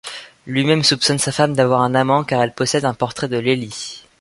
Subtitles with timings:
[0.47, 4.01] Lui-même soupçonne sa femme d'avoir un amant, car elle possède un portrait de Lélie.